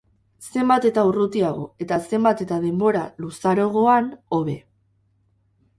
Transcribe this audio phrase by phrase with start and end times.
[0.53, 4.59] Zenbat eta urrutiago, eta zenbat eta denbora luzarogoan hobe.